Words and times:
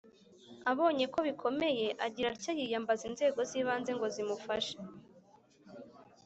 abonye 0.71 1.05
ko 1.13 1.19
bikomeye 1.27 1.87
agira 2.05 2.27
atya 2.33 2.51
yiyambaza 2.59 3.03
inzego 3.09 3.39
zibanze 3.49 3.91
ngo 3.97 4.05
zimufashe 4.15 4.75